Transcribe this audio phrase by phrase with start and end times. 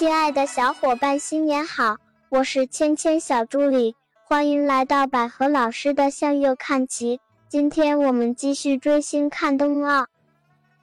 [0.00, 1.98] 亲爱的小伙伴，新年好！
[2.30, 7.20] 我是芊芊小助理，欢迎来到百合老师的向右看齐。
[7.50, 10.06] 今天我们继续追星看冬奥。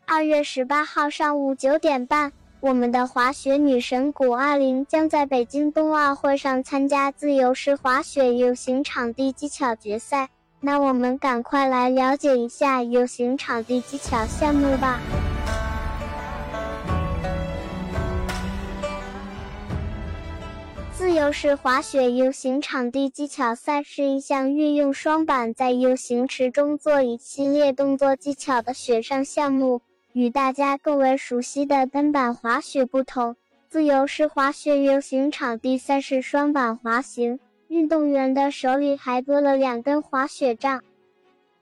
[0.06, 10.30] 二月十八号上午九点半，我们的滑雪女神谷爱凌将在北京冬奥会上参加自由式滑雪 U 型场地技巧决赛。
[10.60, 15.00] 那我们赶快来了解一下 U 型场地技巧项目吧。
[20.98, 29.82] 自由式滑雪 U 型场地技巧赛是一项运用双板在 U 型池中做一系列动作技巧的雪上项目。
[30.14, 33.36] 与大家更为熟悉的单板滑雪不同，
[33.70, 40.82] 自由式滑雪 U 型场地赛是双板滑行，运动员的手里还多了两根滑雪杖。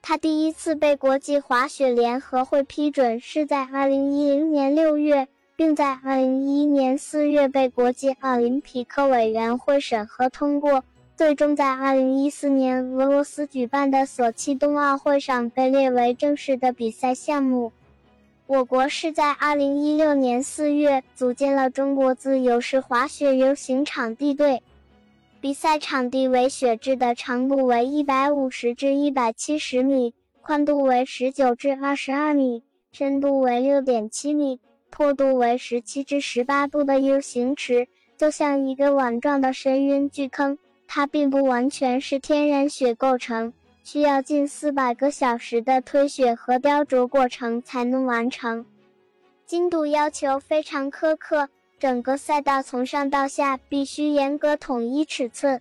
[0.01, 5.27] 它第一次被国际滑雪联合会批准是在2010年6月。
[5.55, 10.83] 并在2011年4月被国际奥林匹克委员会审核通过，
[11.15, 17.71] 最终在2014年俄罗斯举办的索契冬奥会上被列为正式的比赛项目。
[18.47, 24.61] 我国是在2016年4月组建了中国自由式滑雪游行场地队，
[25.39, 34.59] 比赛场地为雪质的，长度为150至170米，宽度为19至22米，深度为6.7米。
[34.97, 40.57] 坡度为十七至十八度的 U 型池，就像一个碗状的深渊巨坑。
[40.87, 43.51] 它并不完全是天然雪构成，
[43.83, 48.65] 需要近四百个小时的推雪和雕琢过程才能完成。
[49.45, 55.59] 精度要求非常苛刻，整个赛道从上到下必须严格统一尺寸。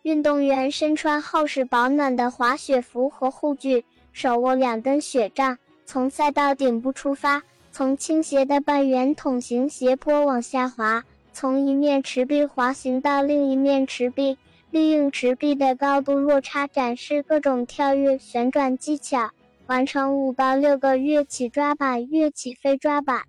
[0.00, 3.84] 运动员身穿厚实保暖的滑雪服和护具，
[4.14, 7.42] 手握两根雪杖，从赛道顶部出发。
[7.76, 14.38] 从倾斜的半圆筒形斜坡往下滑，从一面池壁滑行到另一面池壁，
[14.70, 19.28] 利用池壁的高度落差展示各种跳跃、旋转技巧，
[19.66, 23.24] 完成五到六个跃起抓板、跃起飞抓板、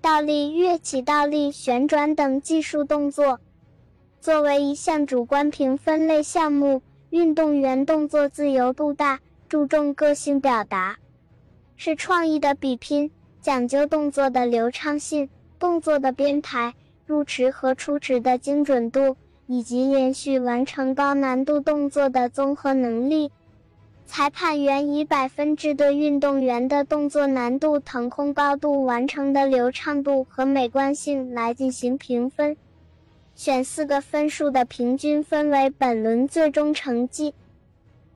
[0.00, 3.38] 倒立、跃起倒立、旋转等技术动作。
[4.20, 10.98] 作为一项主观评分类项目，运动员动作自由度大，注重个性表达，
[11.76, 13.12] 是创意的比拼。
[13.42, 15.28] 讲究动作的流畅性、
[15.58, 16.74] 动作的编排、
[17.06, 23.30] 入池和出池的精准度，以及连续完成高难度动作的综合能力。
[24.04, 32.56] 裁判员以百分制对运动员的动作难度、腾空高度、完成的流畅度和美观性来进行评分，
[33.34, 37.34] 选四个分数的平均分为本轮最终成绩。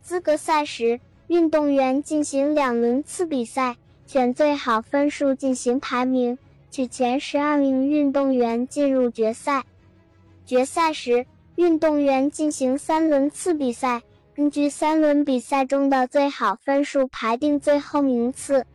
[0.03, 3.77] 资格赛时，运动员进行两轮次比赛。
[4.07, 6.39] 选最好分数进行排名，
[6.71, 9.65] 取前十二名运动员进入决赛。
[10.47, 11.27] 决赛时，
[11.57, 14.03] 运动员进行三轮次比赛，
[14.35, 18.67] 根据三轮比赛中的最好分数排定最后名次。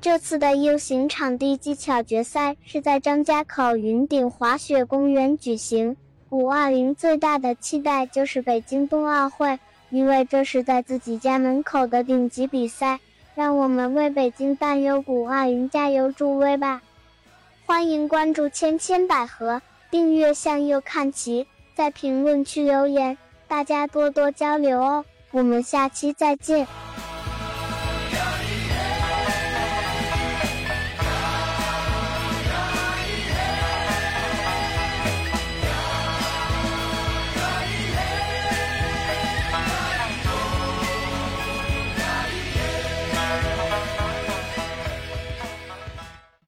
[0.00, 5.96] 这次的 U 型场地技巧决赛是在张家口云顶滑雪公园举行。
[6.28, 9.58] 谷爱凌最大的期待就是北京冬奥会，
[9.90, 13.00] 因为这是在自己家门口的顶级比赛。
[13.34, 16.82] 让我们为北京大优谷画云加油助威吧！
[17.66, 23.18] 欢迎关注千千百合，订阅向右看齐，在评论区留言，
[23.48, 25.04] 大家多多交流哦！
[25.32, 26.66] 我们下期再见。